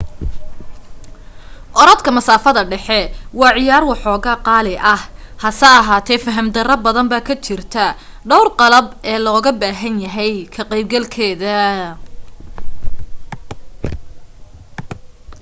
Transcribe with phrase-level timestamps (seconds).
[1.81, 2.99] orodka masaafada dhexe
[3.39, 5.01] waa ciyaar waxooga qaali ah
[5.43, 7.85] hase ahaatee faham darro badan baa ka jirta
[8.29, 11.57] dhowr qalab ee looga baahan yahay ka qayb galkeeda